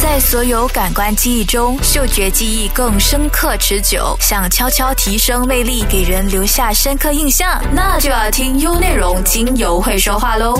[0.00, 4.16] 在所有感官记忆中，嗅觉记忆更深刻持久。
[4.20, 10.54] 想悄悄提升魅力，给人留下深刻印象，那就要听优内容精油会说话喽。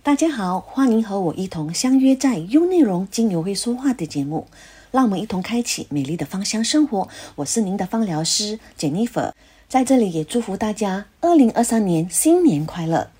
[0.00, 4.46] 大家好，欢迎和我一同相约在优内容精油会说话的节目，
[4.92, 7.08] 让我们一同开启美丽的芳香生活。
[7.34, 9.32] 我是您的芳疗师 Jennifer，
[9.68, 13.10] 在这里也祝福大家二零二三年新年快乐。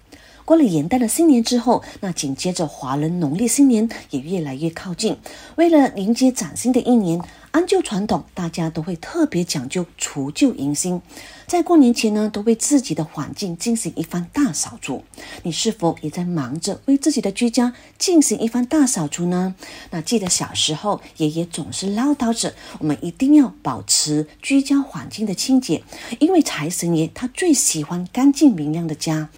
[0.44, 5.16] 过了元旦的新年之后，那紧接着华人农历新年也越来越靠近。
[5.56, 7.20] 为了迎接崭新的一年，
[7.52, 11.00] 按旧传统，大家都会特别讲究除旧迎新。
[11.46, 15.02] 在过年前呢，都为自己的环境进行一番大扫除。
[15.42, 19.54] 你是否也在忙着为自己的居家进行一番大扫除呢？
[19.90, 25.82] 那记得小时候，爷爷总是唠叨着，我们一定要保持居家环境的清洁，
[26.20, 29.28] 因为财神爷他最喜欢干净明亮的家。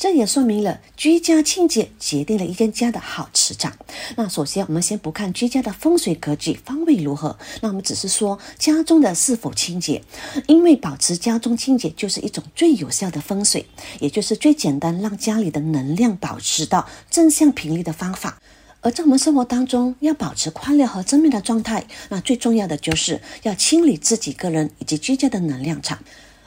[0.00, 3.76] 这也说明了居家清洁决定了一间家的好磁场。
[4.16, 10.02] 那首先，我们先不看居家的风水格局方位如何，那我们只是说家中的是否清洁，
[10.46, 13.66] 因为保持家中清洁就是一种最有效的风水，
[14.00, 18.40] 也就是最简单让家里的能量保持到正向频率的方法。
[18.80, 25.98] 而在我们生活当中，要保持快乐和正面的状态，那最重要的就是要清理自己个人以及居家的能量场。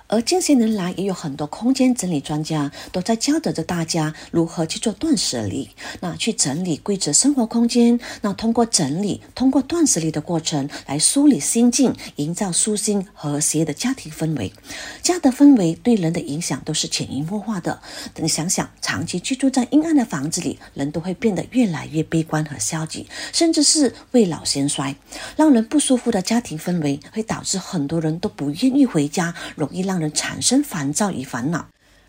[0.08, 5.70] 而近些年来，也有很多空间整理专家都在教导着大家如何去做断舍离，
[6.02, 8.00] 那去整理规则生活空间。
[8.22, 14.54] 那通过整理，通过断舍离的过程来梳理心境，营造舒心和谐的家庭氛围。
[15.02, 17.82] 家的氛围对人的影响都是潜移默化的。
[18.18, 24.96] 你想想，长期居住在阴暗的房子里，人都会变得越来越悲观和消极，甚至是未老先衰。
[25.36, 30.03] 让人不舒服的家庭氛围，会导致很多人都不愿意回家，容易让。
[30.12, 31.68] 产生烦躁与烦恼，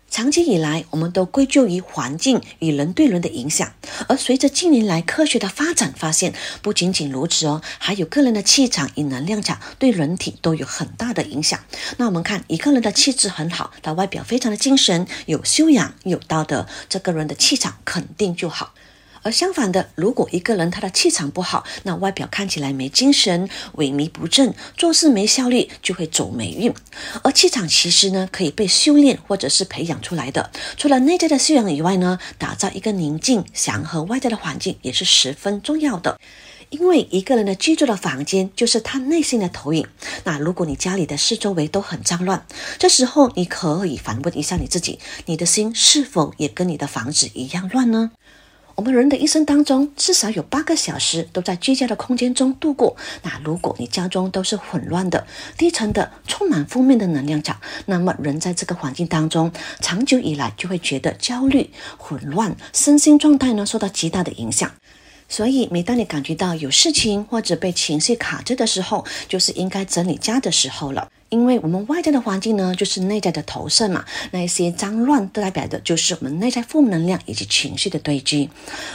[0.09, 3.73] 长期以来，我们都归咎于环境与人对人的影响。
[4.07, 11.59] 而随着近年来科学的发展，发现不仅仅如此哦，还有个人的气场与能量场对人体都有很大的影响。
[11.97, 18.73] 那我们看一个人的气质很好，他外表非常的精神，有修养，有道德，这个人的气场肯定就好。
[19.25, 26.71] 而相反的，如果一个人他的气场不好，那外表看起来没精神、萎靡不振，做事没效率，就会走霉运。
[27.23, 30.51] 而气场其实呢，可以被修炼或者是培养出来的。
[30.77, 36.19] 除了内在的修养以外呢，打造一个宁静、祥和外在的环境也是十分重要的。
[36.69, 39.87] 因为一个人的居住的房间就是他内心的投影。
[40.23, 42.45] 那如果你家里的四周围都很脏乱，
[42.77, 48.11] 这时候你可以反问一下你自己：你的心是否也跟你的房子一样乱呢？
[48.75, 52.95] 我们人的一生当中，至少有八个小时都在居家的空间中度过。
[53.23, 55.25] 那如果你家中都是混乱的、
[55.57, 59.49] 低沉的、充满负面的能量场，那么人在这个环境当中，
[59.79, 64.69] 长久以来就会觉得焦虑、混乱，身心状态呢受到极大的影响。
[65.27, 71.07] 所以，每当你感觉到有事情或者被情绪卡着的时候，就是应该整理家的时候了。
[71.29, 74.05] 因为我们外在的环境呢，就是内在的投射嘛。
[74.31, 78.49] 那一些脏乱都，代表的就是我们内在负能量以及情绪的堆积。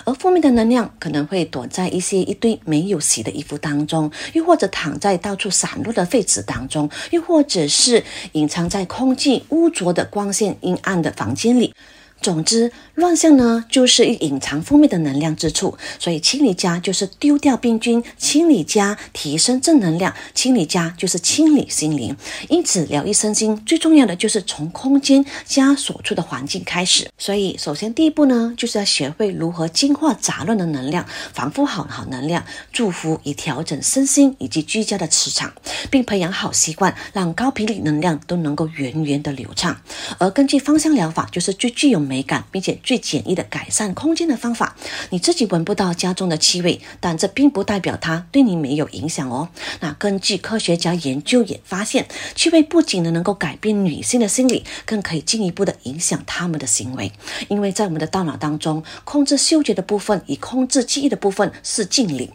[0.04, 8.02] 而负面的能量可能会躲在一些一堆没有洗的衣服当中，又或者躺在到处散落的废纸当中，又或者是
[8.32, 11.74] 隐藏在空气污浊的光线阴暗的房间里。
[12.20, 15.76] 总之，乱象呢，就是隐藏负面的能量之处。
[15.98, 22.14] 所以，清理家就是丢掉病菌，清理家提升正能量，清理家就是清理心灵。
[22.48, 27.08] 因此，疗愈身心最重要的就是从空间家所处的环境开始。
[27.16, 35.50] 所以，首先第一步呢，就是要学会如何净化杂乱的能量，防护好好能量，祝福以调整身心以及居家的磁场，
[35.90, 39.80] 并培养好习惯，让高频率能量都能够源源的流畅。
[40.18, 44.74] 而根据芳香疗法，就是最具有美感，并且最简易的改善空间的方法。
[45.10, 49.48] 你自己闻不到家中的气味，但这并不代表它对你没有影响哦。
[49.78, 57.12] 那根据科学家研究也发现，气味不仅呢能够改变女性的心理，更可以进一步的影响她们的行为。
[57.46, 62.28] 因为在我们的大脑当中，控制嗅觉的部分与控制记忆的部分是近邻。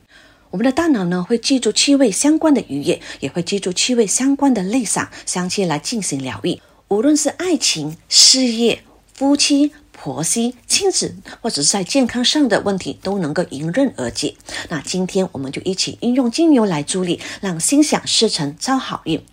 [0.51, 6.61] 我们的大脑呢会记住气味相关的愉悦，也会记住气味相关的泪洒香气来进行疗愈。
[6.87, 8.81] 无论是爱情、事业。
[9.15, 14.35] 夫妻、婆媳、亲子，或者是在健康上的问题，都能够迎刃而解。
[14.67, 19.23] 那今天我们就一起运用精油来助力，让心想事成，招好运。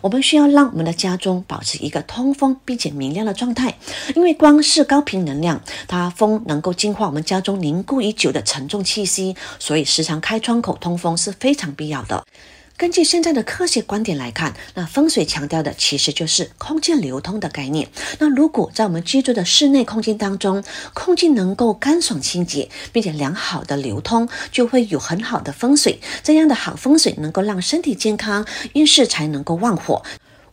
[0.00, 3.78] 我们需要让我们的家中保持一个通风并且明亮的状态，
[4.16, 12.24] 因为光是高频能量，它风能够净化我们家中凝固已久的沉重气息，所以时常开窗口通风是非常必要的。
[12.78, 17.88] 根据现在的科学观点来看，那风水强调的其实就是空间流通的概念。
[18.20, 20.62] 那如果在我们居住的室内空间当中，
[20.94, 25.98] 空气能够干爽清洁，并且良好的流通，就会有很好的风水。
[26.22, 30.04] 这样的好风水能够让身体健康，运势才能够旺火。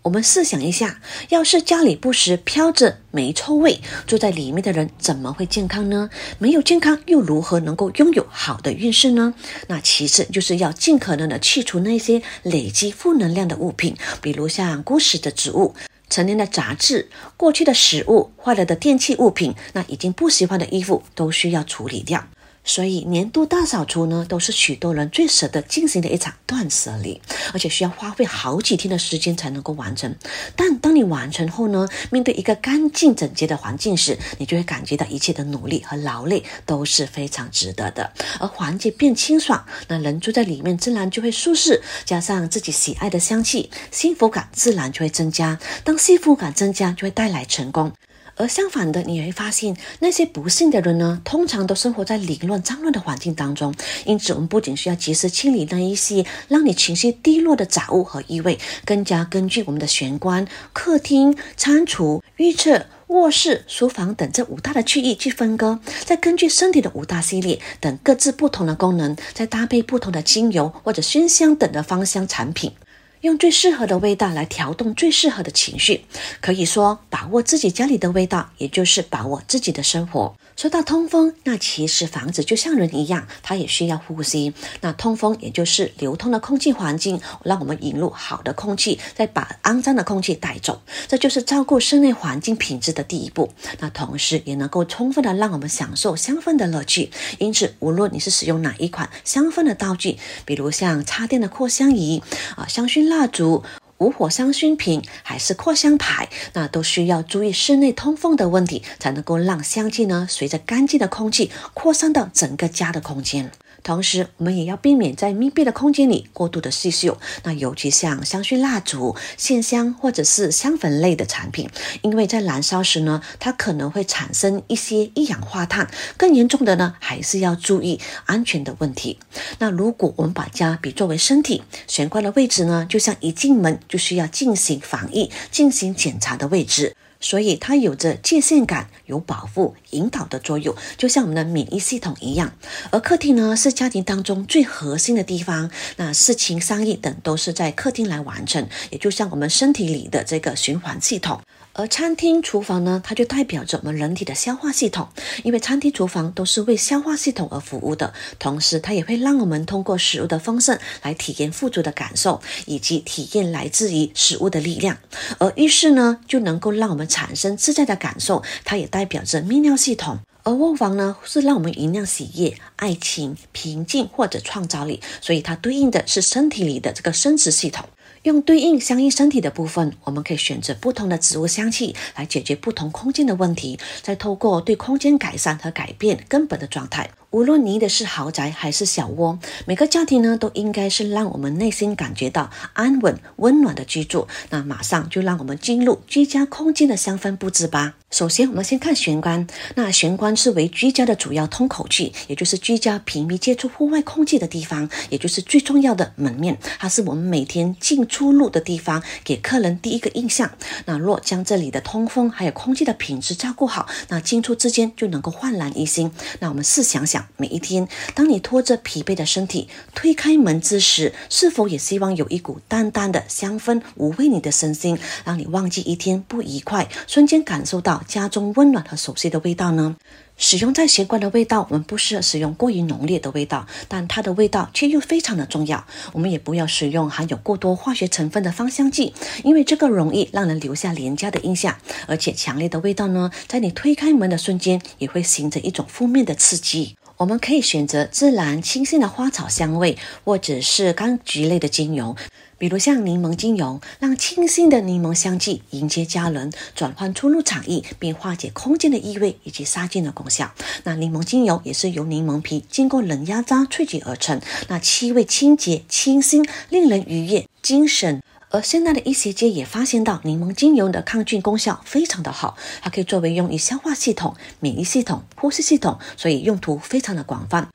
[0.05, 6.11] 我们试想一下，要是家里不时飘着霉臭味，住在里面的人怎么会健康呢？
[6.37, 9.33] 没有健康，又如何能够拥有好的运势呢？
[9.67, 15.73] 那其次就是要尽可能的去除那些累积负能量的物品，比如像过时的植物、
[16.07, 22.23] 陈年的杂志、过去的食物、坏了的电器物品，那已经不喜欢的衣服都需要处理掉。
[22.65, 27.21] 所以年度大扫除呢，都是许多人最舍得进行的一场断舍离，
[27.53, 30.13] 而且需要花费好几天的时间才能够完成。
[30.55, 38.11] 但当你完成后呢，面对一个干净整洁的环境时，你就会感觉到一切的努力和劳累都是非常值得的。
[38.39, 45.59] 而环境变清爽，那人住在里面自然就会舒适，加上自己喜爱的香气，幸福感自然就会增加。
[45.83, 47.93] 当幸福感增加，就会带来成功。
[48.35, 53.73] 而相反的，你会发现那些不幸的人呢，通常都生活在凌乱、脏乱的环境当中。
[54.05, 72.73] 因此，我们不仅需要及时清理那一些让你情绪低落的杂物和异味，更加根据我们的玄关、客厅、餐厨、浴室、卧室、书房等这五大的区域去分割，再根据身体的五大系列等各自不同的功能，再搭配不同的精油或者熏香等的芳香产品。
[73.21, 76.05] 用最适合的味道来调动最适合的情绪，
[76.41, 80.35] 可以说把握自己家里的味道，也就是把握自己的生活。
[80.55, 84.53] 说到通风，那其实房子就像人一样，它也需要呼吸。
[84.79, 90.81] 那通风也就是流通的空气环境，让我们引入好的空气，再把肮脏的空气带走。
[91.09, 93.51] 这就是照顾室内环境品质的第一步。
[93.79, 97.11] 那同时也能够充分的让我们享受香氛的乐趣。
[97.37, 102.23] 因此，无论你是使用哪一款香氛的道具，比如像插电的扩香仪
[102.55, 103.61] 啊，香薰蜡烛。
[103.97, 113.51] 无火香薰瓶还是扩香牌，那都需要注意室内通风的问题，才能够让香气呢随着干净的空气扩散到整个家的空间。
[113.85, 117.19] 同时，我们也要避免在密闭的空间里过度的吸嗅。
[117.43, 121.69] 那尤其像香薰蜡烛、线香或者是香粉类的产品，
[122.01, 125.87] 因为在燃烧时呢，它可能会产生一些一氧化碳。
[126.17, 129.19] 更严重的呢，还是要注意安全的问题。
[129.59, 136.95] 那如果我们把家比作为身体，玄关的位置呢，就像一进门就需要进行防疫、进行检查的位置。
[137.19, 142.53] 所以它有着界限感、有保护、引导的作用，就像我们的免疫系统一样。
[142.91, 151.41] 而客厅呢，是家庭当中最核心的地方，那事情、商议等都是在客厅来完成，也就像我们身体里的这个循环系统。
[151.77, 155.09] 而餐厅厨房呢，它就代表着我们人体的消化系统，
[155.43, 164.97] 因为餐厅厨房都是为消化系统而服务的，同时它也会让我们通过食物的丰盛来体验富足的感受，以及体验来自于食物的力量。
[165.37, 170.19] 而浴室呢，就能够让我们产生自在的感受，它也代表着泌尿系统。
[170.43, 177.85] 而卧房呢，是让我们酝酿喜悦、爱情、平静或者创造力，所以它对应的是身体里的这个生殖系统。
[178.25, 187.11] 用对应相应身体的部分，我们可以选择不同的植物香气来解决不同空间的问题，再透过对空间改善和改变根本的状态。
[187.35, 194.25] 无论你的是豪宅还是小窝，每个家庭呢都应该是让我们内心感觉到安稳、温暖的居住。
[194.51, 197.95] 那马上就让我们进入居家空间的香氛布置吧。
[198.09, 199.45] 首先，我们先看玄关。
[199.75, 206.57] 那玄关是为居家的主要通口器，也就是居家频密接触户外空气的地方，也就是最重要的门面。
[206.79, 210.49] 它是我们每天进出入的地方，给客人第一个印象。
[210.85, 216.09] 那若将这里的通风还有空气的品质照顾好，那进出之间就能够焕然一新。
[216.39, 217.24] 那我们试想想。
[217.37, 229.95] 每一天，当你拖着疲惫的身体推开门之时，是否也希望有一股淡淡的香氛抚慰你的身心，让你忘记一天不愉快，瞬间感受到家中温暖和熟悉的味道呢？
[230.37, 235.85] 使用在玄关的味道，我们不适合使用过于浓烈的味道，但它的味道却又非常的重要。
[236.11, 239.13] 我们也不要使用含有过多化学成分的芳香剂，
[239.45, 241.77] 因为这个容易让人留下廉价的印象。
[242.07, 246.97] 而且强烈的味道呢，在你推开门的瞬间，也会形成一种负面的刺激。
[247.17, 252.13] 我们可以选择自然清新的花草香味，或者是柑橘类的精油，
[252.57, 260.51] 比如像柠檬精油，让清新的柠檬香气迎接家人，转换出入场域，并化解空间的异味以及杀菌的功效。
[260.83, 268.21] 那柠檬精油也是由柠檬皮经过冷压榨萃取而成，那气味清洁、清新，令人愉悦、精神。
[268.49, 277.69] 而现在的医学界也发现到柠檬精油的抗菌功效非常的好，它可以作为用于消化系统、免疫系统、呼吸系统，所以用途非常的广泛。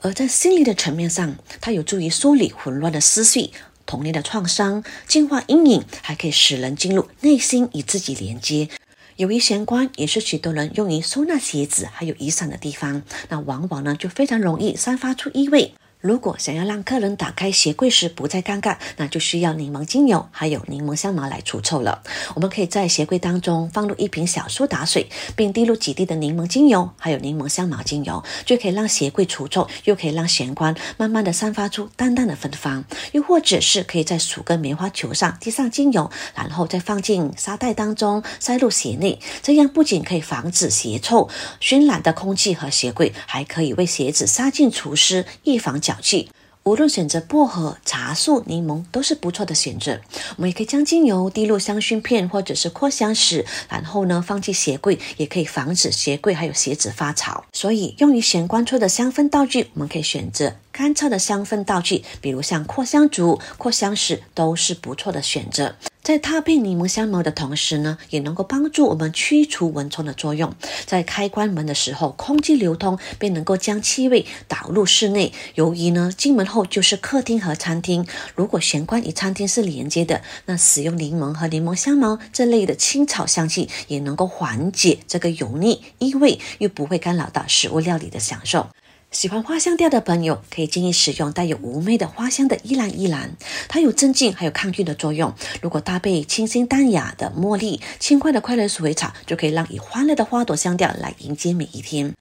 [0.00, 3.50] 而在心理的层面上，它有助于梳理混乱的思绪。
[3.86, 8.68] 童年的创伤，净化阴影，还可以使人进入内心与自己连接。
[9.14, 15.72] 由于玄关也是许多人用于收纳鞋子还有雨伞的地方，那往往呢就非常容易散发出异味。
[16.06, 22.00] 如果想要让客人打开鞋柜时不再尴尬，那就需要柠檬精油还有柠檬香茅来除臭了。
[22.36, 32.84] 我们可以在鞋柜当中放入一瓶小苏打水，并滴入几滴的柠檬精油，还有柠檬香茅精油，就可以让鞋柜除臭，又可以让玄关慢慢的散发出淡淡的芬芳。
[33.10, 45.95] 又或者是可以在数根棉花球上滴上精油，然后再放进沙袋当中塞入鞋内，这样不仅可以防止鞋臭熏染的空气和鞋柜，还可以为鞋子杀菌除湿，预防脚。
[46.00, 46.30] 气，
[46.64, 50.00] 无论选择薄荷、茶树、柠檬都是不错的选择。
[50.36, 57.44] 我们也可以将精油滴入香薰片或者是扩香石，然后呢放进鞋柜，也可以防止鞋柜还有鞋子发潮。
[57.52, 65.74] 所以用于玄关处的香氛道具，我们可以选择干燥的香氛道具，比如像扩香烛、扩香石都是不错的选择。
[66.02, 70.54] 在搭配柠檬香茅的同时呢，也能够帮助我们驱除蚊虫的作用。
[70.84, 75.32] 在开关门的时候，空气流通，便能够将气味导入室内。
[75.54, 88.68] 由于呢，进门后就是客厅和餐厅，如果玄关与餐厅是连接的，那使用柠檬和柠檬香茅这类的青草香气，也能够缓解这个油腻异味，又不会干扰到食物料理的享受。
[89.16, 93.34] 喜欢花香调的朋友，可以建议使用带有妩媚的花香的依兰依兰，
[93.66, 95.32] 它有镇静还有抗菌的作用。
[95.62, 102.12] 如果搭配清新淡雅的茉莉、轻快的快乐鼠尾草，就可以让以欢乐的花朵香调来迎接每一天。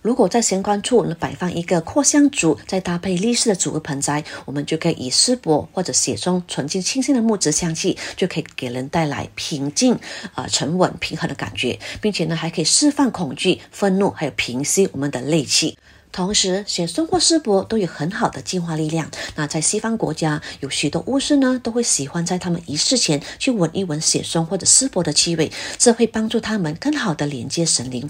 [0.00, 9.98] 如果在玄关处呢摆放一个扩香烛，再搭配立式的植物盆栽，我们就可以以丝柏或者雪松纯净清新的木质香气，就可以给人带来平静、
[10.34, 15.76] 啊沉稳、平衡的感觉，并且呢还可以释放恐惧、愤怒，还有平息我们的戾气。
[16.16, 19.10] 同时，雪松或丝柏都有很好的净化力量。
[19.34, 28.08] 那在西方国家，有许多巫师呢，都会喜欢在他们仪式前去闻一闻雪松或者丝柏的气味，这会帮助他们更好的连接神灵。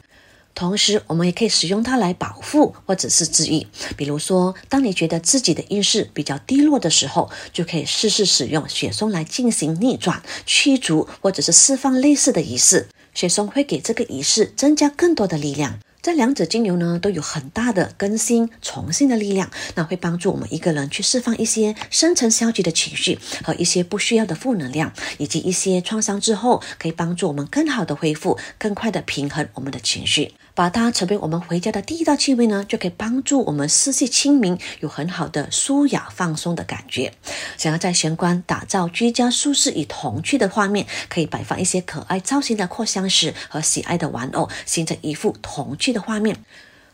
[0.55, 3.67] 同时，我们也可以使用它来保护或者是治愈。
[3.97, 12.87] 比如说，当你觉得自己的运势比较低落的时候，就可以试试使用雪松来进行逆转、驱逐或者是释放类似的仪式。
[13.13, 15.81] 雪松会给这个仪式增加更多的力量。
[16.07, 30.35] 这两者精油呢，都有很大的更新、重新的力量，那会帮助我们一个人去释放一些深层消极的情绪和一些不需要的负能量，以及一些创伤之后，可以帮助我们更好的恢复，更快的平衡我们的情绪。
[30.57, 37.13] 把它成为我们回家的第一道气味呢，就可以帮助我们思绪清明，有很好的舒雅放松的感觉。
[37.59, 46.43] 想要在玄关打造居家舒适与童趣的画面，可以摆放一些可爱造型的扩香石和喜爱的玩偶，形成一幅童趣的画面。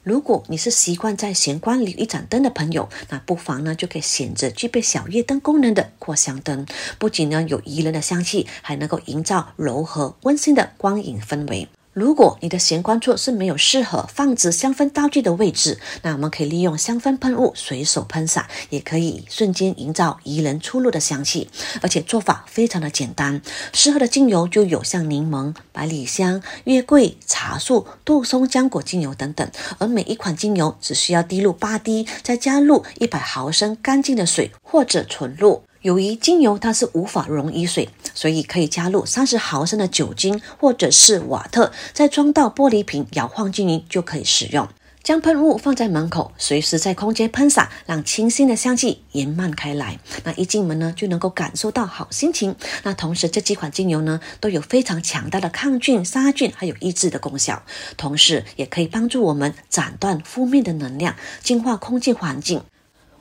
[0.02, 6.66] 如果你是习惯在玄关里一盏灯的朋友，那不妨呢就可以选择具备小夜灯功能的扩香灯，
[6.98, 11.68] 不仅呢有宜人的香气，还能够营造柔和温馨的光影氛围。
[11.92, 21.50] 如果你的玄关处是没有适合放置香氛道具的位置，那我们可以利用香氛喷雾随手喷洒，也可以瞬间营造宜人出入的香气。
[21.82, 23.42] 而且做法非常的简单，
[23.74, 29.46] 适合的精油就有像柠檬、百里香、月桂、茶树、杜松浆果精油等等。
[29.76, 35.62] 而每一款精油只需要滴入八滴，再加入一百毫升干净的水或者纯露。
[35.82, 44.68] 由于精油它是无法溶于水，所以可以加入三十毫升的酒精或者是瓦特，再装到玻璃瓶，摇晃均匀就可以使用。
[45.02, 49.98] 将喷雾放在门口，随时在空间喷洒，让清新的香气延漫开来。
[50.22, 52.54] 那一进门呢，就能够感受到好心情。
[52.84, 57.64] 那同时这几款精油呢，都有非常强大的抗菌、杀菌还有抑制的功效，
[57.96, 62.62] 同时也可以帮助我们斩断负面的能量，净化空气环境。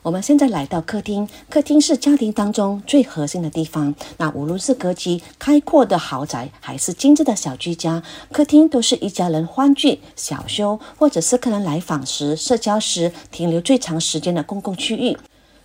[0.04, 3.94] 我们现在来到客厅，客厅是家庭当中最核心的地方。
[4.18, 15.16] 那无论是格局开阔的豪宅，还是精致的小居家，客厅都是一家人欢聚、小休，或者是客人来访时、社交时停留最长时间的公共区域。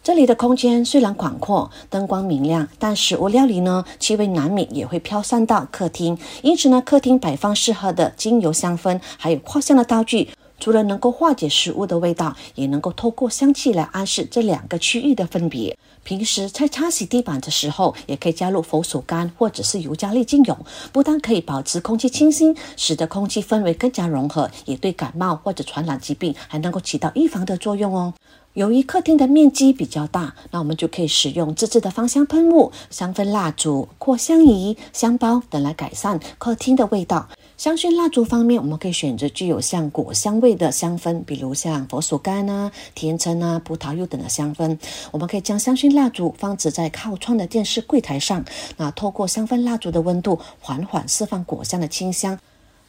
[0.03, 6.17] 这里的空间虽然广阔，灯光明亮，但食物料理呢，气味难免也会飘散到客厅。
[6.43, 10.29] 因此呢，客厅摆放适合的精油香氛，还有扩香的道具。
[10.59, 15.77] 除了能够化解食物的味道，也能够透过香气来暗示这两个区域的分别。
[16.03, 20.57] 平时在擦洗地板的时候，也可以加入佛手柑或者是尤加利精油，
[20.93, 28.15] 不但可以保持空气清新，使得空气氛围更加融合，也对感冒或者传染疾病还能够起到预防的作用哦。
[28.55, 37.29] 由于客厅的面积比较大，那我们就可以使用自制的芳香喷雾、香氛蜡烛、扩香仪、香包等来改善客厅的味道。
[37.57, 44.79] 香薰蜡烛方面，我们可以选择具有像果香味的香氛，比如像佛手柑啊、甜橙啊、葡萄柚等的香氛。
[45.11, 48.45] 我们可以将香薰蜡烛放置在靠窗的电视柜台上，
[48.77, 52.39] 那透过香氛蜡烛的温度，缓缓释放果香的清香。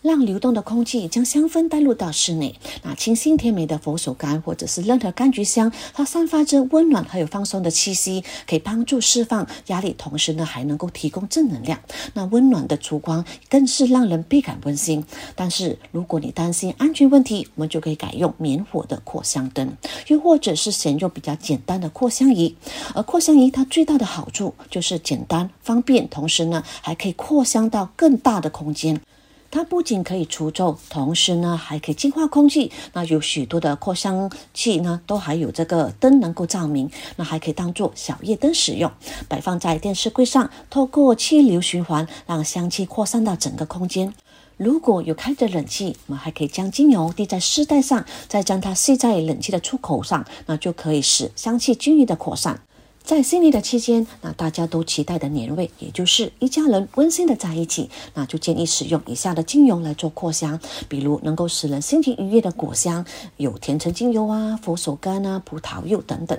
[0.01, 2.55] 让流动的空气将香氛带入到室内。
[2.83, 11.79] 那清新甜美的佛手柑或者是任何柑橘香，它散发着温暖还有放松的气息，可以帮助释放压力，同时呢还能够提供正能量。
[12.13, 15.03] 那温暖的烛光更是让人倍感温馨。
[15.35, 19.75] 但是如果你担心安全问题，我们就可以改用免火的扩香灯，
[20.07, 22.55] 又或者是选用比较简单的扩香仪。
[22.93, 29.01] 而扩香仪它最大的好处就是简单方便，同时呢还可以扩香到更大的空间。
[29.49, 32.71] 它不仅可以除臭，同时呢还可以净化空气。
[32.93, 38.91] 那有许多的扩香器呢，都还有这个灯能够照明，那还可以当做小夜灯使用，
[39.27, 44.13] 摆放在电视柜上，透过气流循环，让香气扩散到整个空间。
[44.57, 52.59] 如果有开着冷气，我们还可以将精油滴在丝带上，再将它吸在冷气的出口上，那就可以使香气均匀的扩散。
[53.07, 60.59] 在新年的期间，那大家都期待的年味，也就是一家人温馨的在一起，那就建议使用以下的精油来做扩香，
[60.89, 63.05] 比如能够使人心情愉悦的果香，
[63.37, 66.37] 有甜橙精油啊、佛手柑啊、葡萄柚等等。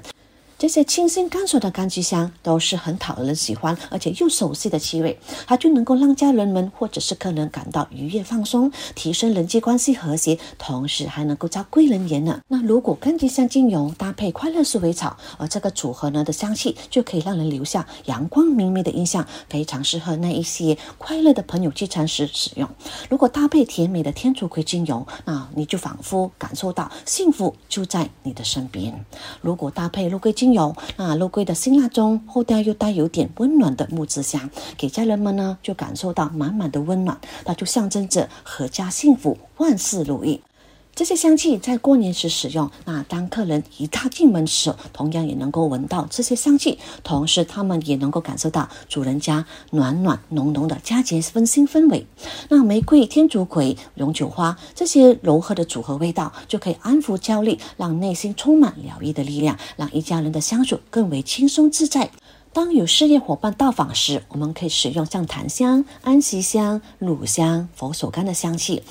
[0.58, 12.40] 这些清新干爽的柑橘香都是很讨人喜欢，而且又熟悉的气味，它就能够让家人们或者是客人感到愉悦放松，提升人际关系和谐，同时还能够招贵人缘呢。
[12.48, 22.68] 那如果柑橘香精油搭配快乐鼠尾草，而这个组合呢的香气就可以让人留下阳光明媚的印象，非常适合那一些快乐的朋友聚餐时使用。
[23.08, 29.04] 如果搭配甜美的天竺葵精油，那你就仿佛感受到幸福就在你的身边。
[29.40, 40.40] 如果搭配肉桂精，有那肉桂的辛辣中，后调又带有点温暖的木质香，给家人们呢就感受到满满的温暖，那就象征着阖家幸福，万事如意。
[40.98, 52.04] 这些香气在过年时使用，那当客人一踏进门时，同样也能够闻到这些香气，同时他们也能够感受到主人家暖暖浓浓的佳节温馨氛围。
[52.48, 62.10] 那玫瑰、天竺葵、永久花这些柔和的组合味道，就可以安抚焦虑，让内心充满疗愈的力量，让一家人的相处更为轻松自在。
[62.52, 68.82] 当有事业伙伴到访时，我们可以使用像檀香、安息香、乳香、佛手柑的香气。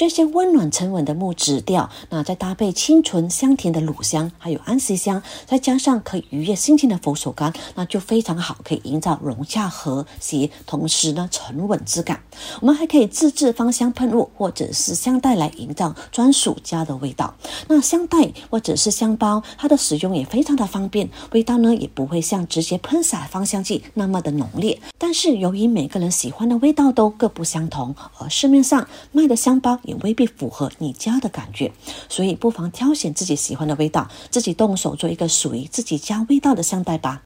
[0.00, 12.22] 这些温暖沉稳的木质调，那再搭配清纯香甜的乳香，还有安息香，再加上可以愉悦心情的佛手柑，那就非常好，可以营造融洽和谐，同时呢沉稳质感。
[12.62, 17.34] 我们还可以自制芳香喷雾或者是香袋来营造专属家的味道。
[17.68, 24.80] 那香袋或者是香包，它的使用也非常的方便，味道呢也不会像直接喷洒芳香剂那么的浓烈。
[24.96, 29.78] 但是由于每个人喜欢的味道都各不相同，而市面上卖的香包。
[29.90, 31.72] 也未必符合你家的感觉，
[32.08, 37.22] 所以不妨挑选自己喜欢的味道，自己动手做一个属于自己家味道的香袋吧。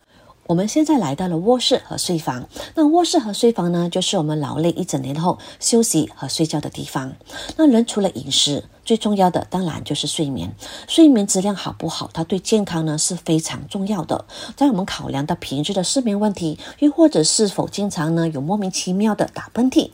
[0.46, 7.14] 我们现在来到了卧室和睡房，那卧室和睡房呢，就是我们劳累一整年后休息和睡觉的地方。
[7.56, 10.54] 那人除了饮食，最重要的当然就是睡眠。
[10.86, 14.26] 睡眠质量好不好，它对健康呢是非常重要的。
[14.54, 19.92] 在我们考量到平日的失眠问题，又或者是否经常呢有莫名其妙的打喷嚏。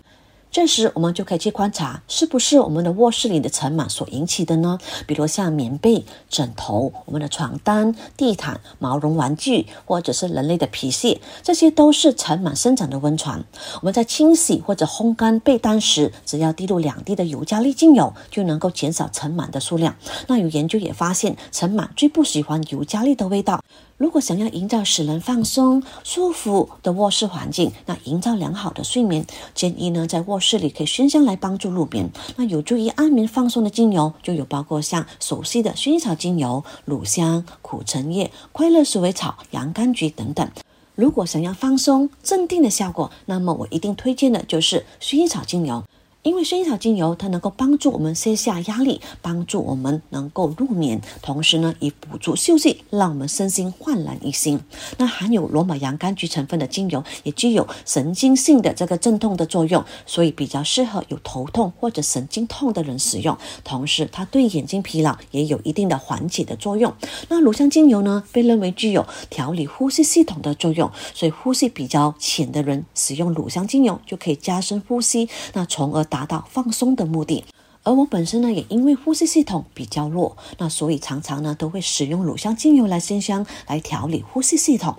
[0.52, 4.80] 这时，我们就可以去观察，是不是我们的卧室里的尘螨所引起的呢？
[5.06, 13.44] 比如像棉被、枕头、我们的床单、地毯、毛绒玩具，或者是人类的皮屑，这些都是尘螨生长的温床。
[13.74, 19.94] 我们在清洗或者烘干被单时，只要滴入两滴的尤加利精油，就能够减少尘螨的数量。
[20.26, 23.62] 那有研究也发现，尘螨最不喜欢尤加利的味道。
[23.98, 32.10] 如果想要营造使人放松、舒服的卧室环境，那营造良好的睡眠，建议呢在卧室里可以熏香来帮助入眠。
[32.36, 40.50] 那有助于安眠放松的精油就有包括像熟悉的薰衣草精油、乳香、苦橙叶、快乐鼠尾草、洋甘菊等等。
[40.94, 45.84] 如果想要放松、镇定的效果，那么我一定推荐的就是薰衣草精油。
[46.22, 54.60] 因为薰衣草精油，它能够帮助我们卸下压力，帮助我们能够入眠，同时呢，以辅助休息，让我们身心焕然一新。
[54.98, 63.34] 那含有罗马洋甘菊成分的精油，也具有神经性的这个镇痛的作用，所以比较适合有头痛或者神经痛的人使用。
[63.64, 66.92] 同时，它对眼睛疲劳也有一定的缓解的作用。
[67.30, 76.06] 那乳香精油呢，被认为具有调理呼吸系统的作用，所以呼吸比较浅的人使用乳香精油就可以加深呼吸，那从而。
[76.10, 77.44] 达到放松的目的，
[77.84, 84.94] 而我本身呢，也因为呼吸系统比较弱，那所以常常呢都会使用乳香精油来熏香，来调理呼吸系统。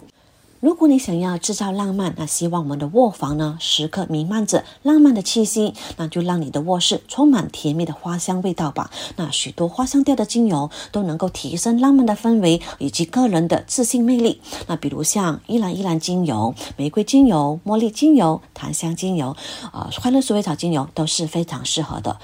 [0.62, 8.92] 如果你想要制造浪漫，那希望我们的卧房呢时刻弥漫着浪漫的气息，那就让你的卧室充满甜蜜的花香味道吧。
[9.16, 14.40] 那许多花香调的精油都能够提升浪漫的氛围以及个人的自信魅力。
[14.68, 19.36] 那比如像依兰依兰精油、玫瑰精油、茉莉精油、檀香精油，
[19.72, 22.20] 啊，快乐鼠尾草精油都是非常适合的。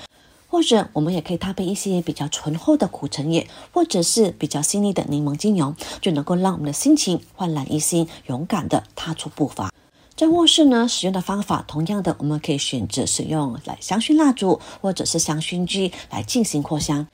[0.47, 9.71] 或者我们也可以搭配一些比较醇厚的苦橙叶，或者是比较细腻的柠檬精油，就能够让我们的心情焕然一新，勇敢的踏出步伐。
[10.15, 17.05] 在卧室呢，使用的方法同样的，我们可以选择使用来香薰蜡烛，或者是香薰机来进行扩香。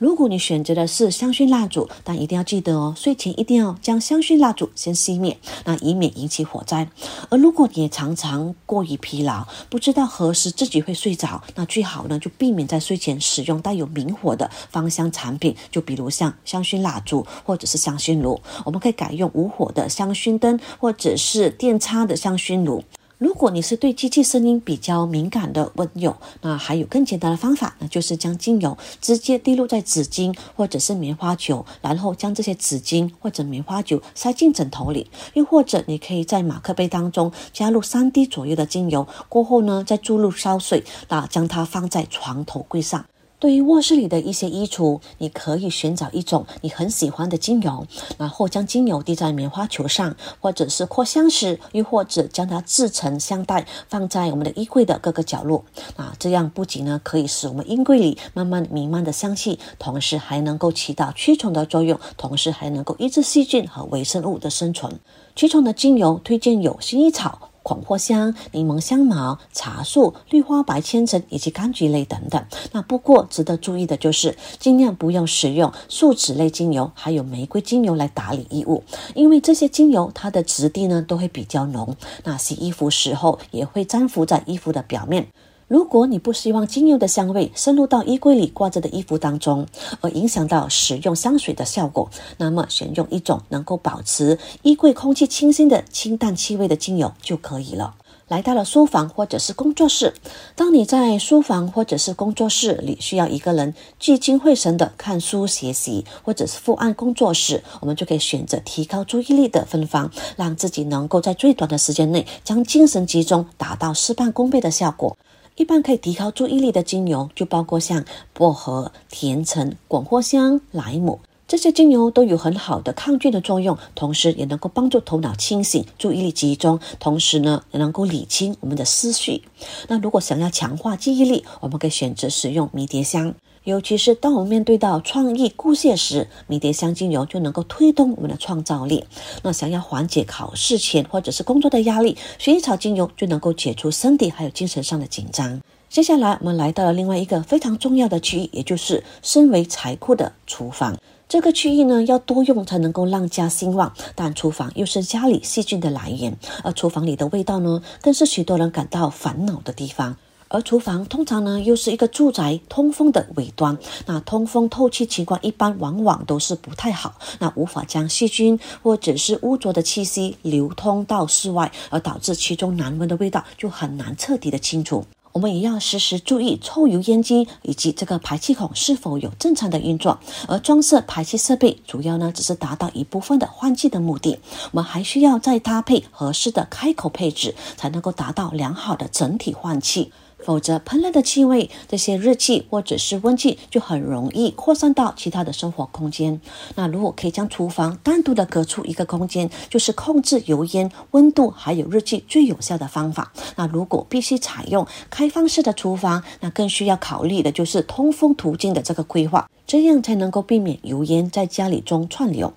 [0.00, 5.36] 如果你选择的是香薰蜡烛，但一定要记得哦，睡前一定要将香薰蜡烛先熄灭，
[5.66, 6.88] 那以免引起火灾。
[7.28, 22.82] 而如果你常常过于疲劳，不知道何时自己会睡着，那最好呢就避免在睡前使用带有明火的芳香产品，就比如像香薰蜡烛或者是香薰炉，我们可以改用无火的香薰灯或者是电插的香薰炉。
[23.20, 43.04] 如果你是对机器声音比较敏感的温友，那还有更简单的方法，那就是将精油直接滴入在纸巾或者是棉花球，然后将这些纸巾或者棉花球塞进枕头里，又或者你可以在马克杯当中加入三滴左右的精油，过后呢再注入烧水，那将它放在床头柜上。
[43.40, 47.86] 对于卧室里的一些衣橱，你可以寻找一种你很喜欢的精油，
[48.18, 55.64] 然后将精油滴在棉花球上，或者是扩香时，又或者将它制成香袋，放在我们的衣柜的各个角落。
[55.96, 65.00] 啊，这样不仅呢可以使我们衣柜里慢慢弥漫的香气，同时还能够起到驱虫的作用，同时还能够抑制细菌和微生物的生存。
[65.34, 67.49] 驱虫的精油推荐有薰衣草。
[67.62, 72.44] 广藿香、柠檬香茅、茶树、绿花白千层以及柑橘类等等。
[72.72, 78.82] 那不过值得注意的就是，尽量不用使用树脂类精油，还有玫瑰精油来打理衣物，
[79.14, 81.96] 因为这些精油它的质地呢都会比较浓。
[82.24, 85.28] 那洗衣服时候也会粘附在衣服的表面。
[85.70, 89.68] 如果你不希望精油的香味渗入到衣柜里挂着的衣服当中，
[90.00, 97.94] 而影响到使用香水的效果，那么选用一种能够保持衣柜空气清新的清淡气味的精油就可以了。
[98.26, 100.12] 来到了书房或者是工作室，
[100.56, 115.16] 当你在书房或者是工作室里需要一个人聚精会神的看书学习，或者是伏案工作时，我们就可以选择提高注意力的芬芳，让自己能够在最短的时间内将精神集中，达到事半功倍的效果。
[115.60, 129.42] 一般可以提高注意力的精油就包括像薄荷、甜橙、广藿香、莱姆这些精油都有很好的抗菌的作用，同时也能够帮助头脑清醒、注意力集中，同时呢也能够理清我们的思绪。
[129.88, 133.34] 那如果想要强化记忆力，我们可以选择使用迷迭香。
[133.64, 139.04] 尤其是当我们面对到创意固谢时，迷迭香精油就能够推动我们的创造力。
[139.42, 145.60] 那想要缓解考试前或者是工作的压力，薰衣草精油就能够解除身体还有精神上的紧张。
[145.90, 150.96] 接下来，我们来到了另外一个非常重要的区域，也就是身为财库的厨房。
[151.28, 160.16] 这个区域呢，要多用才能够让家兴旺，但厨房又是家里细菌的来源，而厨房里的味道呢，更是许多人感到烦恼的地方。
[160.52, 175.04] 而厨房通常呢，又是一个住宅通风的尾端，那通风透气情况一般往往都是不太好，那无法将细菌或者是污浊的气息流通到室外，而导致其中难闻的味道就很难彻底的清除。
[175.30, 184.40] 我们也要时时注意抽油烟机以及这个排气孔是否有正常的运作，而装设排气设备主要呢只是达到一部分的换气的目的，
[184.72, 190.12] 我们还需要再搭配合适的开口配置，才能够达到良好的整体换气。
[190.42, 196.40] 否则，喷了的气味、这些热气或者是温气就很容易扩散到其他的生活空间。
[196.74, 203.32] 那如果可以将厨房单独的隔出一个空间，就是控制油烟、温度还有热气最有效的方法。
[203.56, 212.52] 那如果必须采用开放式的厨房，那更需要考虑的就是通风途径的这个规划，这样才能够避免油烟在家里中串流。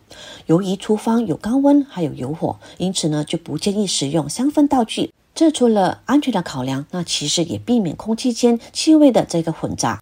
[0.46, 5.12] 由于厨房有高温还有油火，因此呢就不建议使用香氛道具。
[5.36, 10.00] 这除了安全的考量，那其实也避免空气间气味的这个混杂。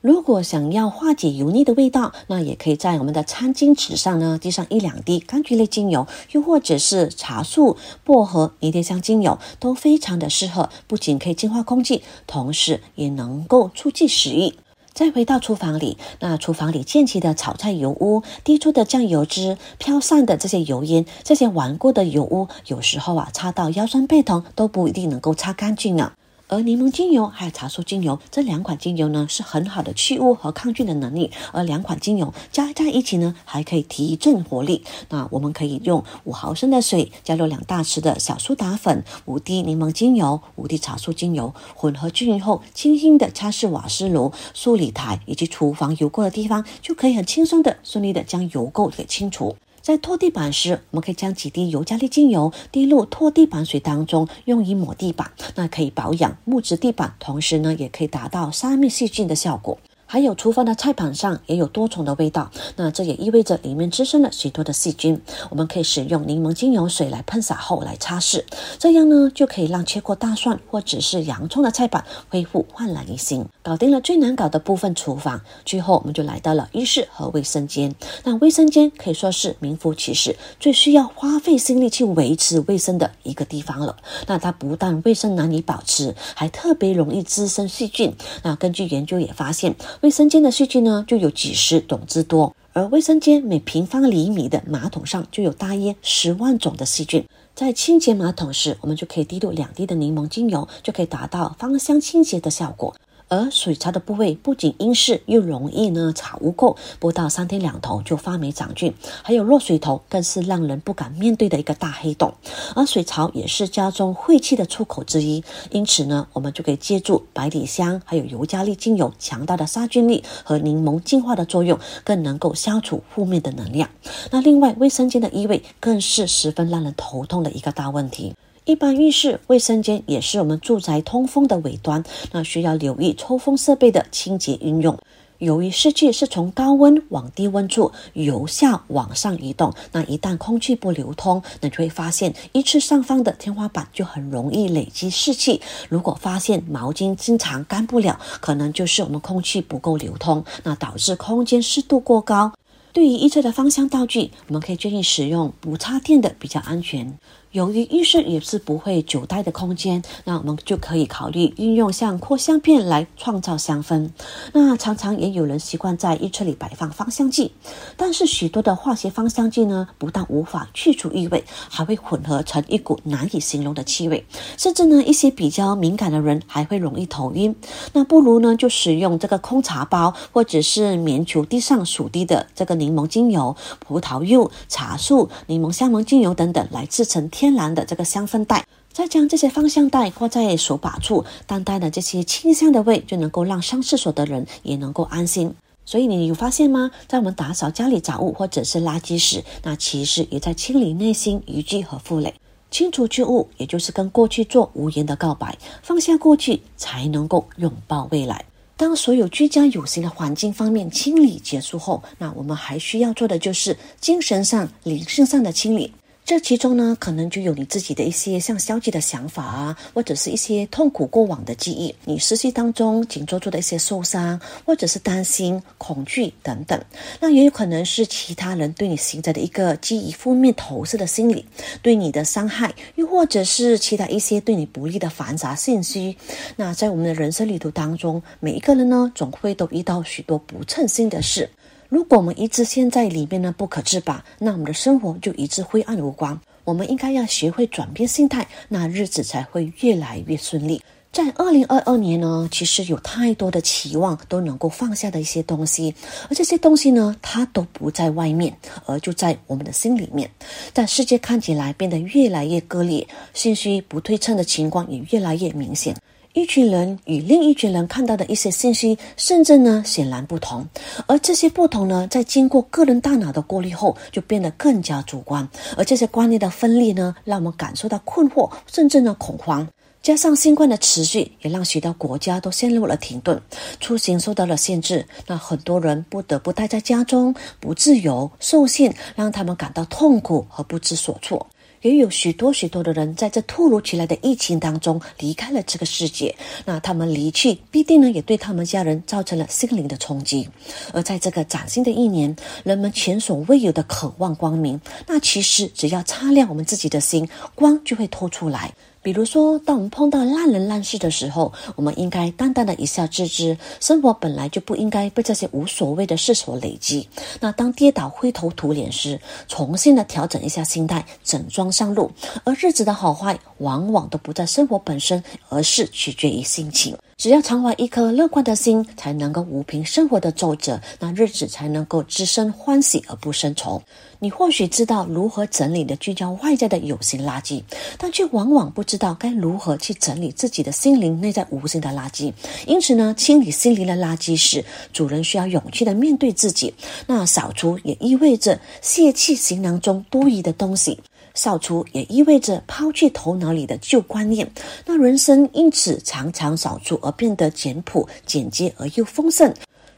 [0.00, 10.70] 如果想要化解油腻的味道，那也可以在我们的餐巾纸上呢滴上一两滴柑橘类精油，又或者是茶树、薄荷、迷迭香精油，都非常的适合。
[10.86, 14.54] 不仅可以净化空气，同时也能够促进食欲。
[14.92, 26.12] 再回到厨房里，那厨房里溅起的炒菜油污、滴出的酱油汁、飘散的这些油烟、这些顽固的油污，有时候啊，擦到腰酸背痛都不一定能够擦干净呢。
[26.52, 31.30] 而柠檬精油还有茶树精油这两款精油呢，是很好的去污和抗菌的能力。
[31.50, 34.84] 而两款精油加在一起呢，还可以提振活力。
[35.08, 49.56] 那我们可以用五毫升的水，加入两大匙的小苏打粉，五滴柠檬精油，五滴茶树精油，混合均匀后，轻轻的擦拭瓦斯炉、梳理台以及厨房油垢的地方，就可以很轻松的、顺利的将油垢给清除。
[49.82, 59.76] 在拖地板时，我们可以将几滴尤加利精油滴入拖地板水当中，用于抹地板，那可以保养木质地板，同时呢，也可以达到杀灭细菌的效果。
[60.12, 65.18] 还有厨房的菜板上也有多重的味道，那这也意味着里面滋生了许多的细菌。
[65.48, 68.44] 我们可以使用柠檬精油水来喷洒后来擦拭，
[68.78, 73.46] 这样呢就可以让切过大蒜或者是洋葱的菜板恢复焕然一新。
[73.62, 77.94] 搞定了最难搞的部分厨房，最后我们就来到了浴室和卫生间。
[78.24, 83.96] 那卫生间可以说是名副其实最需要花费心力去维持卫生的一个地方了。
[84.26, 88.14] 那它不但卫生难以保持，还特别容易滋生细菌。
[88.42, 89.74] 那根据研究也发现。
[90.02, 97.24] 卫生间的细菌呢，就有几十种之多，而卫生间每平方厘米的马桶上就有大约十万种的细菌。
[97.54, 102.96] 在清洁马桶时，我们就可以滴入两滴的柠檬精油，就可以达到芳香清洁的效果。
[103.32, 108.92] 而水槽的部位不仅阴湿，又容易呢草污垢，不到三天两头就发霉长菌，
[109.22, 112.34] 还有落水头，更是让人不敢面对的一个大黑洞。
[112.76, 123.88] 而水槽也是家中晦气的出口之一，因此呢，我们就可以借助百里香还有尤加利精油强大的杀菌力和柠檬净化的作用，更能够消除负面的能量。
[124.30, 128.34] 那另外，卫生间的异味更是十分让人头痛的一个大问题。
[128.64, 134.96] 一般浴室、卫生间也是我们住宅通风的尾端，那需要留意抽风设备的清洁运用。
[135.38, 145.60] 由于湿气是从高温往低温处由下往上移动，那一旦空气不流通，那就会发现浴室上方的天花板就很容易累积湿气。
[145.88, 152.52] 如果发现毛巾经常干不了，可能就是我们空气不够流通，那导致空间湿度过高。
[152.92, 157.18] 对于浴室的芳香道具，我们可以建议使用不插电的，比较安全。
[157.52, 164.08] 由于浴室也是不会久待的空间，那我们就可以考虑运用像扩香片来创造香氛。
[164.54, 167.52] 那常常也有人习惯在浴室里摆放芳香剂，
[167.94, 174.24] 但是许多的化学芳香剂呢，不但无法去除异味，还会混合成一股难以形容的气味，
[174.56, 177.54] 甚至呢，一些比较敏感的人还会容易头晕。
[177.92, 187.28] 那不如呢，就使用这个空茶包，或者是棉球滴上数滴的这个柠檬精油、葡萄柚、茶树、柠檬香檬精油等等来制成。
[187.42, 195.52] 天然的这个香氛袋，再将这些芳香袋挂在手把处，淡淡的这些清香的味就能够让上厕所的人也能够安心。
[195.84, 196.92] 所以你有发现吗？
[197.08, 202.32] 在我们打扫家里杂物或者是垃圾时，那其实也在清理内心余悸和负累。
[202.70, 208.44] 清除旧物，也就是跟过去做无言的告白，放下过去，才能够拥抱未来。
[208.76, 215.92] 当所有居家有形的环境方面清理结束后，那我们还需要做的就是精神上、灵性上的清理。
[216.24, 226.80] 这其中呢，可能就有你自己的一些像消极的想法啊，或者是一些痛苦过往的记忆，你实习当中紧抓住的一些受伤，或者是担心、恐惧等等。
[227.20, 231.44] 那也有可能是其他人对你形成的一个基于负面投射的心理，
[231.82, 236.16] 对你的伤害，又或者是其他一些对你不利的繁杂信息。
[236.54, 241.50] 那在我们的人生旅途当中，每一个人呢，总会都遇到许多不称心的事。
[241.92, 246.40] 如果我们一直陷在里面呢不可自拔，那我们的生活就一直灰暗无光。
[246.64, 250.82] 我们应该要学会转变心态，那日子才会越来越顺利。
[251.12, 255.94] 在二零二二年呢，其实有太多的期望都能够放下的一些东西，
[256.30, 260.30] 而这些东西呢，它都不在外面，而就在我们的心里面。
[260.72, 265.94] 但世界看起来变得越来越割裂，信息不对称的情况也越来越明显。
[266.34, 270.66] 一群人与另一群人看到的一些信息，甚至呢显然不同，
[271.06, 275.46] 而这些不同呢，在经过个人大脑的过滤后，就变得更加主观。
[275.76, 279.68] 而这些观念的分裂呢，让我们感受到困惑，甚至呢恐慌。
[280.00, 283.40] 加上新冠的持续，也让许多国家都陷入了停顿，
[283.78, 285.06] 出行受到了限制。
[285.26, 291.46] 那很多人不得不待在家中，不自由、受限，让他们感到痛苦和不知所措。
[291.82, 300.48] 也有许多许多的人在这突如其来的疫情当中离开了这个世界，那他们离去必定呢也对他们家人造成了心灵的冲击。
[300.92, 308.72] 而在这个崭新的一年，人们前所未有的渴望光明，那其实只要擦亮我们自己的心，光就会透出来。
[309.02, 313.58] 比如说，当我们碰到烂人烂事的时候，我们应该淡淡的一笑置之。
[313.80, 317.08] 生活本来就不应该被这些无所谓的事所累积。
[317.40, 322.10] 那当跌倒灰头土脸时，重新的调整一下心态，整装上路。
[322.44, 326.96] 而日子的好坏，往往都不在生活本身，而是取决于心情。
[327.22, 333.80] 只要常怀一颗乐观的心，才能够抚平生活的皱褶，那日子才能够滋生欢喜而不生愁。
[334.18, 337.62] 你或许知道如何整理的聚焦外在的有形垃圾，
[337.96, 342.32] 但却往往不知道该如何去整理自己的心灵内在无形的垃圾。
[342.66, 346.74] 因此呢，清理心灵的垃圾时，主人需要勇气的面对自己。
[347.06, 350.98] 那扫除也意味着泄弃行囊中多余的东西。
[351.34, 354.50] 扫除也意味着抛弃头脑里的旧观念，
[354.86, 359.52] 那人生因此常常扫除而变得简朴、简洁而又丰盛。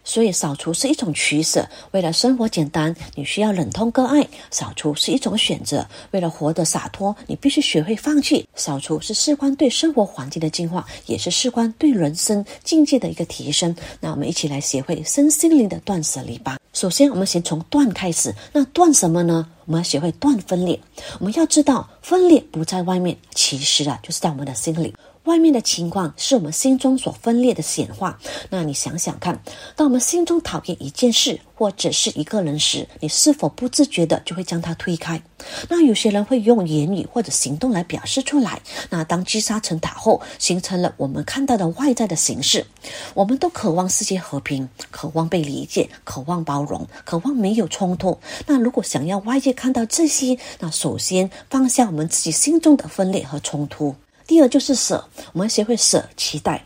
[0.07, 1.67] 所以，扫除是一种取舍。
[1.93, 5.87] 为了生活简单，你需要忍痛割爱；扫除是一种选择。
[6.11, 8.47] 为了活得洒脱，你必须学会放弃。
[8.55, 13.75] 扫除是事关对生活环境的净化，也是事关对人生境界的一个提升。
[13.99, 16.59] 那我们一起来学会身心灵的断舍离吧。
[16.75, 18.35] 首先，我们先从断开始。
[18.53, 19.49] 那断什么呢？
[19.65, 20.79] 我们要学会断分裂。
[21.21, 24.93] 我们要知道，分裂不在外面，其实啊，就是在我们的心里。
[25.23, 28.19] 外面的情况是我们心中所分裂的显化。
[28.51, 29.41] 那你想想看，
[29.77, 35.23] 当我们心中讨厌一件事或者是一个人时，你是否不自觉的就会将它推开？
[35.69, 38.61] 那有些人会用言语或者行动来表示出来。
[38.91, 42.67] 那当积沙成塔后，形成了我们看到的外在的形式。
[43.15, 48.19] 我们都渴望世界和平，渴望被理解，渴望包容，渴望没有冲突。
[48.47, 53.95] 那如果想要外界看到这些，那首先放下我们自己心中的分裂和冲突。
[54.27, 56.65] 第二就是舍，我们学会舍期待。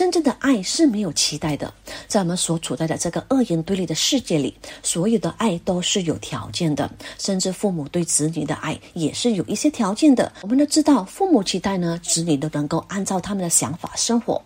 [0.00, 1.70] 真正的爱是没有期待的，
[2.08, 10.32] 在我们所处在的这个二元对立的世界里，所有的爱都是有条件的，甚至父母对子女的爱也是有一些条件的。
[10.40, 14.40] 我们都知道，父母期待呢，子女都能够按照他们的想法生活。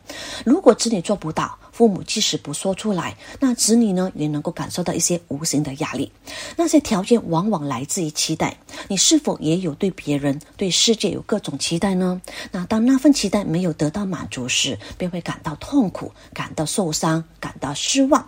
[0.45, 6.13] 如果子女做不到，父母即使不说出来，那子女呢也能够感受到一些无形的压力。
[6.57, 8.57] 那些条件往往来自于期待。
[8.87, 12.23] 你是否也有对别人、对世界有各种期待呢？
[12.53, 18.25] 那当那份期待没有得到满足时，便会感到痛苦、感到受伤、感到失望。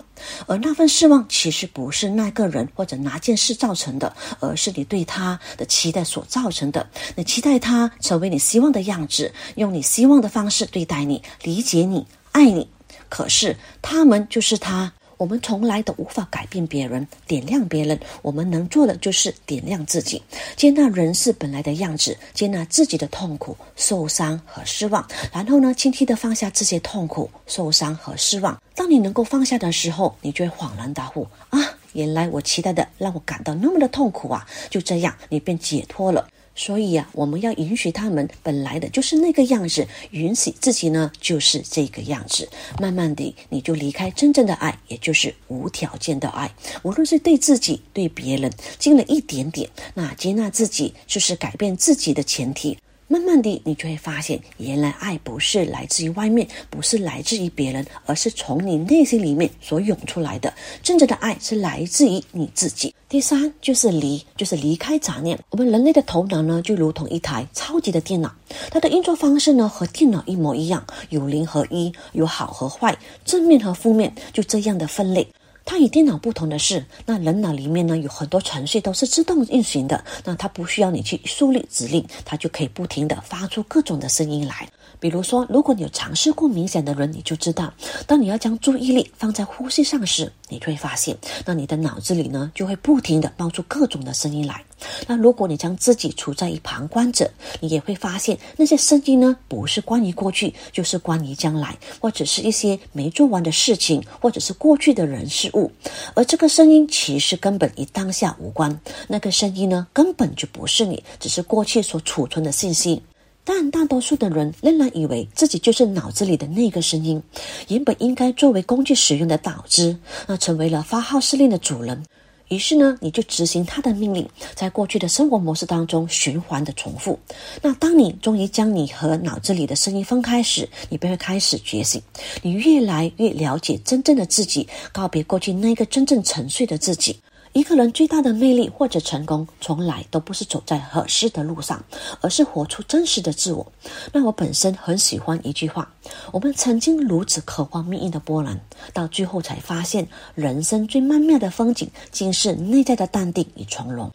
[0.47, 6.89] 而那份失望其实不是那个人或者哪件事造成的，而是你对他的期待所造成的。
[7.15, 12.69] 你期待他成为你希望的样子，用你希望的方式对待你、理解你、爱你。
[13.09, 17.99] 可是他们就是他，我们从来都无法改变别人、点亮别人。
[18.23, 20.23] 我们能做的就是点亮自己，
[20.57, 25.07] 接纳人是本来的样子，接纳自己的痛苦、受伤和失望。
[25.33, 28.61] 然后呢，轻轻的放下这些痛苦、受伤和失望。
[28.75, 31.59] 当你能够放下的时候，你就会恍然大悟啊！
[31.95, 34.47] 原来我期待的让我感到那么的痛苦啊！
[34.69, 36.29] 就这样，你便解脱了。
[36.57, 42.49] 所以呀，我们要允许他们本来的就是那个样子，允许自己呢就是这个样子。
[42.81, 46.51] 慢慢的，你就离开真正的爱，也就是无条件的爱。
[46.83, 52.79] 无论是对自己、对别人，尽了一点点，那接纳自己就是改变自己的前提。
[53.09, 60.53] 慢慢的，你就会发现，原来爱不是来自于外面，不是来自于别人，而是从你内心里面所涌出来的。
[60.83, 62.93] 真正的爱是来自于你自己。
[63.09, 65.39] 第三就是离，就是离开杂念。
[65.51, 68.35] 我们人类的头脑呢，就如同一台超级的电脑，
[68.73, 75.29] 它的运作方式呢和电脑一模一样，有零和一，有好和坏，正面和负面，就这样的分类。
[75.67, 84.67] 它与电脑不同的是，那人脑里面呢有很多程序都是自动运行的，那它不需要你去树立指令，它就可以不停的发出各种的声音来。
[84.99, 87.75] 比如说，如果你有尝试过冥想的人，你就知道，
[88.07, 94.63] 当你要将注意力放在呼吸上时，你会发现，那你的脑子里呢就会不停的冒出各种的声音来。
[95.07, 105.71] 那如果你将自己处在一旁观者，你也会发现那些声音呢，不是关于过去，就是关于将来，或者是一些没做完的事情，或者是过去的人事物。
[106.15, 113.03] 而这个声音其实根本与当下无关，那个声音呢，根本就不是你，只是过去所储存的信息。
[113.45, 117.23] 但大多数的人仍然以为自己就是脑子里的那个声音，
[117.69, 122.05] 原本应该作为工具使用的导子，那成为了发号施令的主人。
[122.49, 127.19] 于是呢，你就执行他的命令，在过去的生活模式当中循环的重复。
[127.61, 132.01] 那当你终于将你和脑子里的声音分开时，你便会开始觉醒，
[132.43, 137.19] 你越来越了解真正的自己，告别过去那个真正沉睡的自己。
[137.57, 141.83] 一个人最大的魅力或者成功，从来都不是走在合适的路上，
[142.21, 143.67] 而是活出真实的自我。
[144.13, 145.91] 那我本身很喜欢一句话：
[146.33, 148.61] 我们曾经如此渴望命运的波澜，
[148.93, 154.13] 到最后才发现，人生最曼妙的风景，竟是内在的淡定与从容。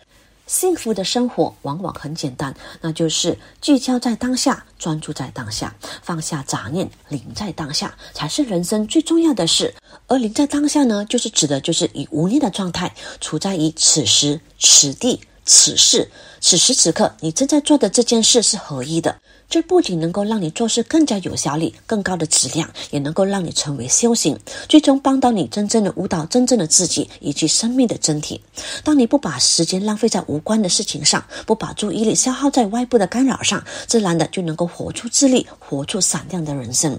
[0.48, 9.74] 幸福的生活往往很简单，那就是聚焦在当下，专注在当下，放下杂念，临在当下，才是人生最重要的事。
[10.08, 15.22] 而临在当下呢，就是指的就是以无念的状态，处在于此时此地。
[15.44, 16.08] 此事，
[16.40, 19.20] 此时此刻，你正在做的这件事是合一的。
[19.52, 24.40] 这不仅能够让你做事更加有效率、更高的质量，也能够让你成为修行，
[24.70, 28.42] 最终帮到你真正的舞蹈、真正的自己以及生命的真体。
[28.82, 36.98] 当你不把时间浪费在无关的事情上，不把注意力消耗在外部的干扰上，自然的就能够活出自律，活出闪亮的人生。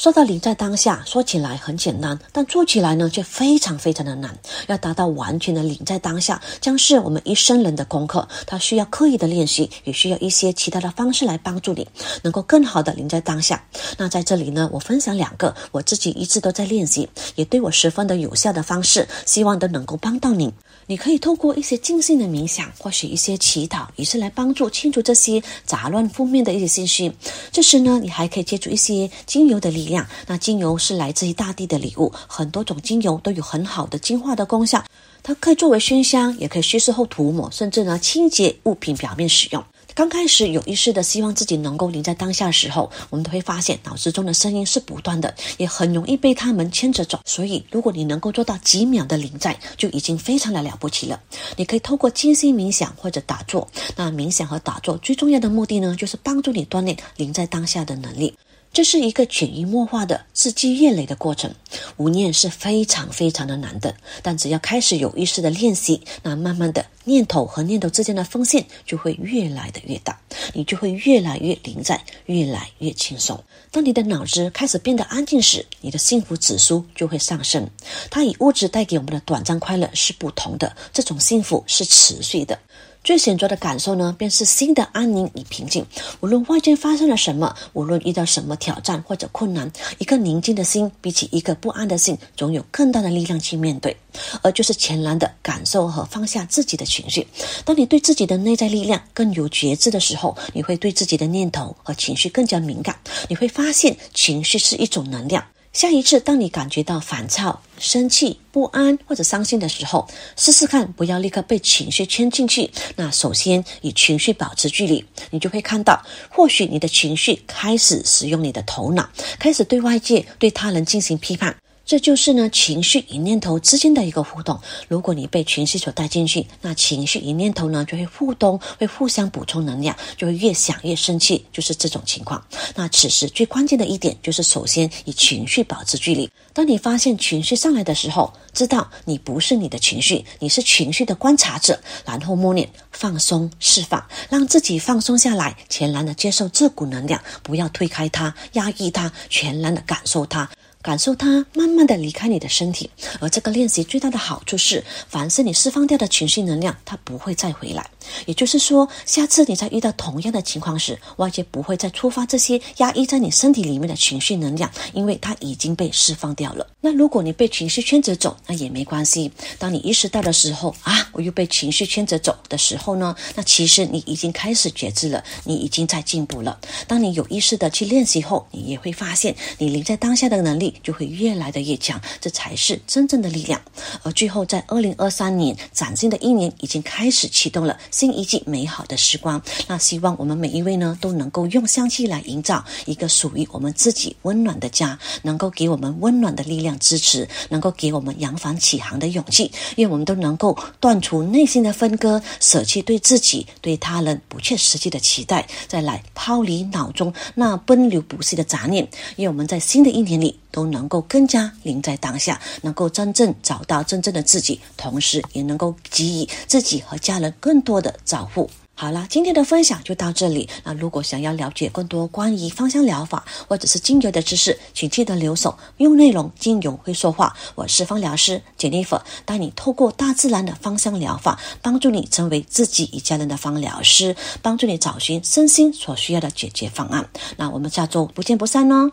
[0.00, 4.34] 说到临在当下，说起来很简单，但做起来呢却非常非常的难。
[4.66, 8.26] 要达到完全的临在当下，将是我们一生人的功课。
[8.46, 11.86] 它需要刻意的练习，也需要一些其他的方式来帮助你，
[12.22, 13.62] 能够更好的临在当下。
[13.98, 20.50] 那在这里呢，我分享两个我自己一直都在练习，也对我十分的有效的方式，希望都能够帮到你。
[20.90, 27.12] 你可以透过一些静心的冥想，或许一些祈祷，也是来帮助清除这些杂乱负面的一些信息。
[27.52, 30.04] 这时呢，你还可以借助一些精油的力量。
[30.26, 34.84] 那精油是来自于大地的礼物，很多种精油都有很好的净化的功效。
[35.22, 39.64] 它可以作为熏香，也可以稀释后涂抹，甚至呢清洁物品表面使用。
[39.94, 47.20] 刚开始有意识的希望自己能够临在当下的时候，我们都会发现脑子中的声音是不断的，也很容易被他们牵着走。
[47.24, 51.20] 所以，如果你能够做到几秒的临在，就已经非常的了不起了。
[51.56, 53.68] 你可以透过静心冥想或者打坐。
[53.96, 58.34] 那冥想和打坐最重要的目的呢，就是帮助你锻炼临在当下的能力。
[58.72, 61.52] 这是一个潜移默化的日积月累的过程，
[61.96, 63.96] 无念是非常非常的难的。
[64.22, 70.20] 但只要开始有意识的练习，那慢慢的念头和念头之间的风线就会越来的越大，
[70.54, 73.42] 你就会越来越临在，越来越轻松。
[73.72, 77.68] 当你的脑子开始变得安静时，你的幸福指数就会上升。
[78.08, 82.56] 它与物质带给我们的短暂快乐是不同的，这种幸福是持续的。
[83.02, 85.84] 最显著的感受呢，便是心的安宁与平静。
[86.20, 93.96] 无论外界发生了什么，无论遇到什么挑战或者困难，一个宁静的心，比起一个不安的心，总有更大的力量去面对。
[94.42, 97.26] 而就是全然的感受和放下自己的情绪。
[97.64, 102.98] 当你对自己的内在力量更有觉知的时候，你会对自己的念头和情绪更加敏感。
[103.28, 105.44] 你会发现，情绪是一种能量。
[105.72, 112.68] 下一次，当你感觉到烦躁、生气、不安或者伤心的时候，试试看，不要立刻被情绪牵进去。
[112.96, 119.08] 那首先与情绪保持距离，你就会看到，或许你的情绪开始使用你的头脑，
[119.38, 121.54] 开始对外界、对他人进行批判。
[121.90, 124.56] 这就是呢，情绪与念头之间的一个互动。
[124.86, 132.40] 如果你被情绪所带进去，那情绪与念头呢就会互动，会互相补充能量，就会越想越生气，就是这种情况。
[132.76, 136.30] 那此时最关键的一点就是，首先与情绪保持距离。
[136.52, 141.76] 当你发现情绪上来的时候，知道你不是你的情绪，你是情绪的观察者，
[142.06, 150.48] 然后默念放松、释放，让自己放松下来，全然的接受这股能量，不要推开它、压抑它，全然的感受它。
[150.82, 152.88] 感受它慢慢的离开你的身体，
[153.20, 157.86] 而这个练习最大的好处是，凡是你释放掉的情绪能量，它不会再回来。
[158.24, 166.66] 也就是说，下次你在遇到同样的情况时，外界不会再触发这些压抑在你身体里面的情绪能量，因为它已经被释放掉了。
[166.80, 169.30] 那如果你被情绪牵着走，那也没关系。
[169.58, 176.58] 当你意识到的时候啊，我又被情绪牵着走的时候呢，那其实你已经开始觉知了，你已经在进步了。
[176.86, 180.69] 当你有意识的去练习后，你也会发现，你临在当下的能力。
[180.82, 183.60] 就会越来的越强，这才是真正的力量。
[184.02, 189.40] 而最后，在二零二三年崭新的一年已经开始启动了新一季美好的时光。
[189.66, 199.50] 那希望我们每一位呢都能够用香气来营造一个属于我们自己温暖的家，能够给我们温暖的力量支持，能够给我们扬帆起航的勇气。
[199.76, 208.88] 愿我们都能够断除内心的分割，舍弃对自己、对他人不切实际的期待，再来抛离脑中那奔流不息的杂念。
[209.16, 210.38] 愿我们在新的一年里。
[210.50, 218.50] 都能够更加临在当下，能够真正找到真正的自己，同时也能够给予自己和家人更多的照顾。
[218.72, 220.48] 好了，今天的分享就到这里。
[220.64, 227.36] 那如果想要了解更多关于芳香疗法或者是精油的知识，请记得留守用内容，精油会说话。
[227.54, 237.06] 我是芳疗师 Jennifer，带你透过大自然的芳香疗法，帮助你成为自己与家人的芳疗师，帮助你找寻身心所需要的解决方案。
[237.36, 238.90] 那我们下周不见不散哦。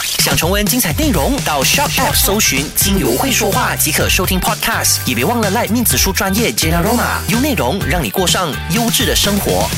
[0.00, 4.98] 想重温精彩内容，到 Shop App 搜寻“精油会说话”即可收听 Podcast。
[5.04, 9.68] 也别忘了赖面子书专业 Jenna Roma，用内容让你过上优质的生活。